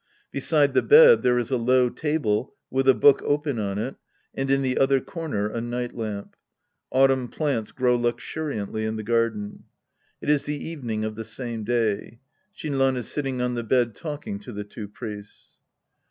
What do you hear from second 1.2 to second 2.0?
there is a low